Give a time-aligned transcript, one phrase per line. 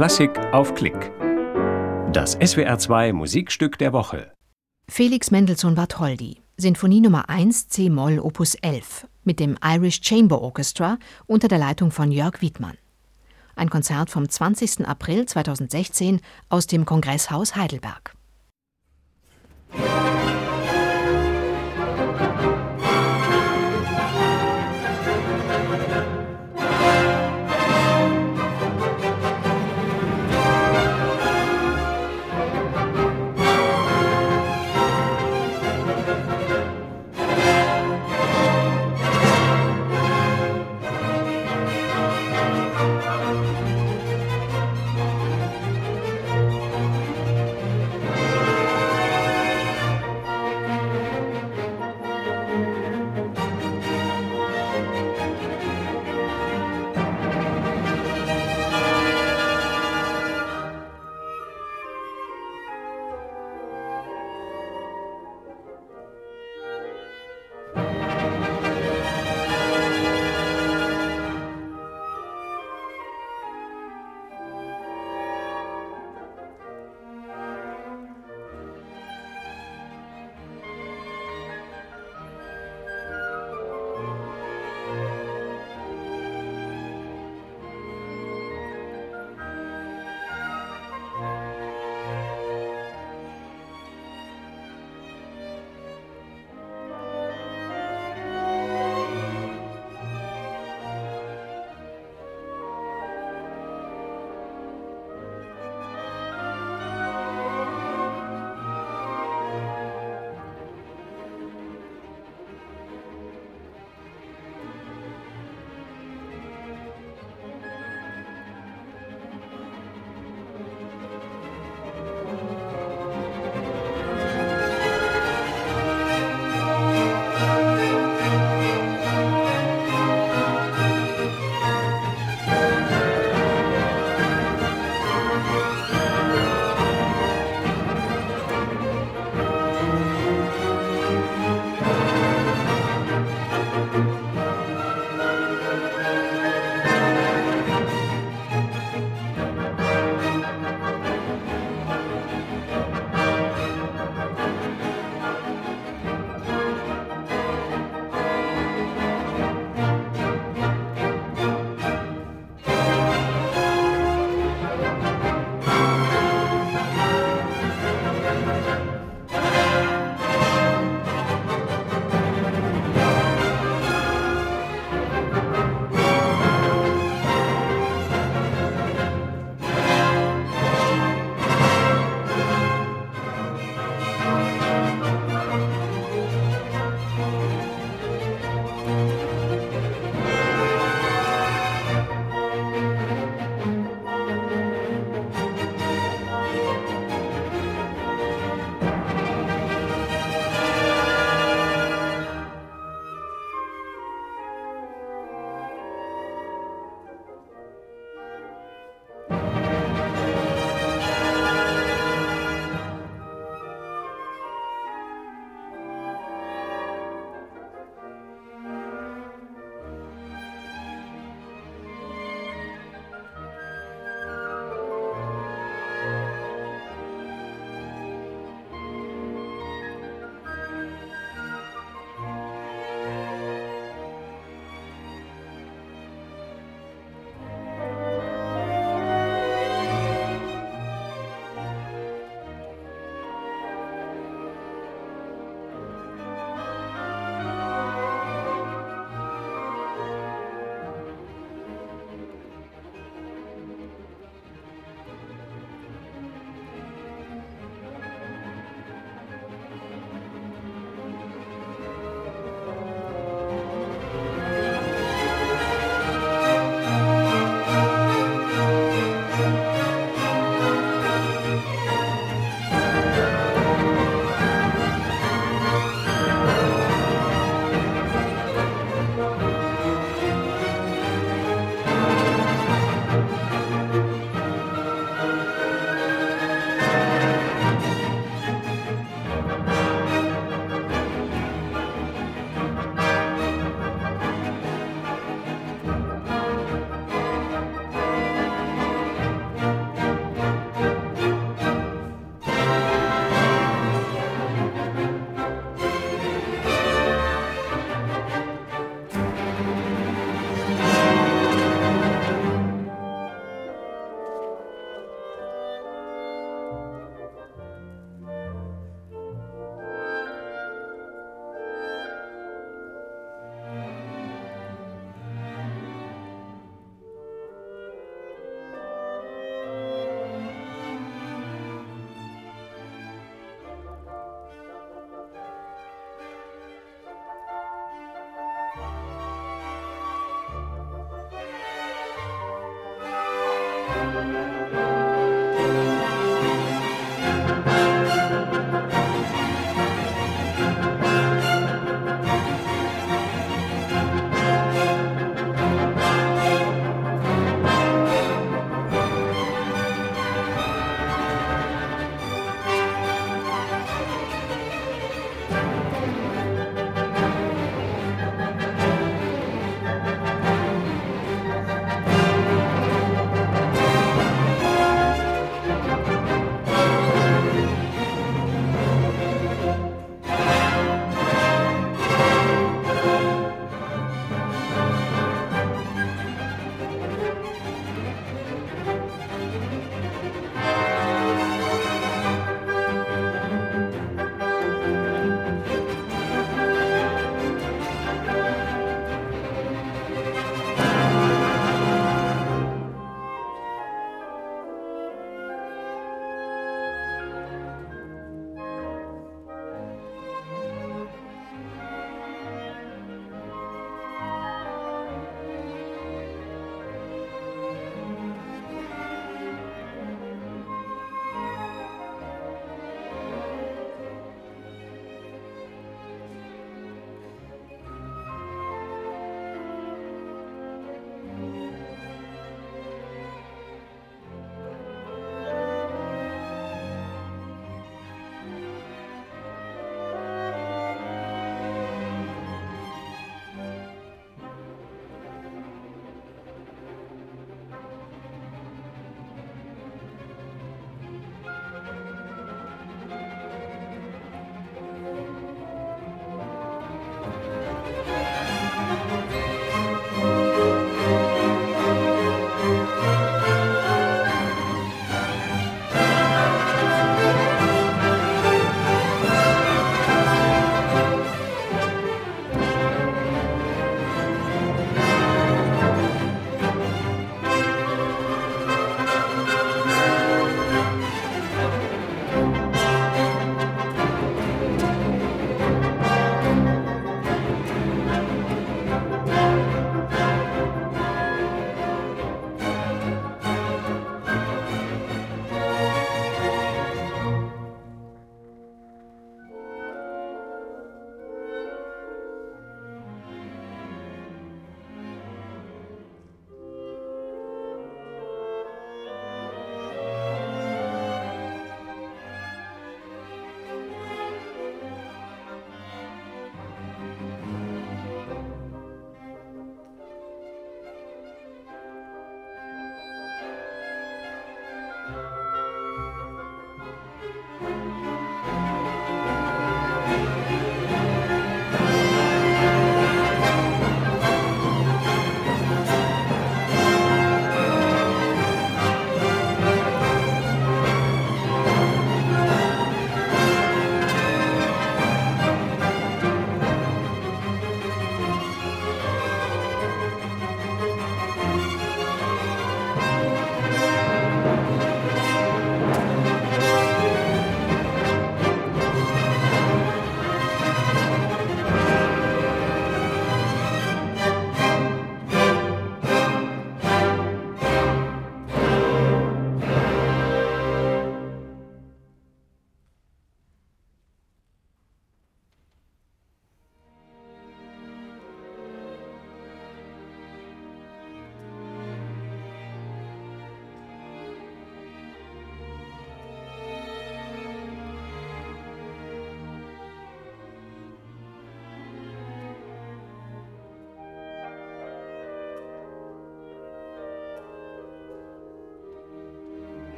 [0.00, 1.12] Klassik auf Klick.
[2.10, 4.32] Das SWR2 Musikstück der Woche.
[4.88, 11.48] Felix Mendelssohn Bartholdy, Sinfonie Nummer 1 C-Moll Opus 11 mit dem Irish Chamber Orchestra unter
[11.48, 12.78] der Leitung von Jörg Wiedmann.
[13.56, 14.88] Ein Konzert vom 20.
[14.88, 18.14] April 2016 aus dem Kongresshaus Heidelberg.